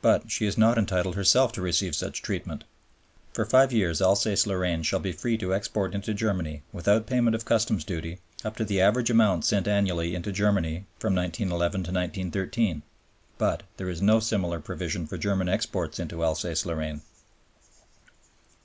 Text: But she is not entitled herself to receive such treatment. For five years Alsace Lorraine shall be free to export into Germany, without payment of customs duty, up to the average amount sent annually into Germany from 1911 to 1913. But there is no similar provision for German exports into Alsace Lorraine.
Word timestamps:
But 0.00 0.30
she 0.30 0.46
is 0.46 0.56
not 0.56 0.78
entitled 0.78 1.16
herself 1.16 1.50
to 1.54 1.60
receive 1.60 1.96
such 1.96 2.22
treatment. 2.22 2.62
For 3.32 3.44
five 3.44 3.72
years 3.72 4.00
Alsace 4.00 4.46
Lorraine 4.46 4.84
shall 4.84 5.00
be 5.00 5.10
free 5.10 5.36
to 5.38 5.52
export 5.52 5.92
into 5.92 6.14
Germany, 6.14 6.62
without 6.72 7.04
payment 7.08 7.34
of 7.34 7.44
customs 7.44 7.82
duty, 7.82 8.20
up 8.44 8.54
to 8.58 8.64
the 8.64 8.80
average 8.80 9.10
amount 9.10 9.44
sent 9.44 9.66
annually 9.66 10.14
into 10.14 10.30
Germany 10.30 10.86
from 11.00 11.16
1911 11.16 11.72
to 11.82 11.90
1913. 11.90 12.82
But 13.38 13.64
there 13.76 13.88
is 13.90 14.00
no 14.00 14.20
similar 14.20 14.60
provision 14.60 15.04
for 15.08 15.18
German 15.18 15.48
exports 15.48 15.98
into 15.98 16.22
Alsace 16.22 16.64
Lorraine. 16.64 17.00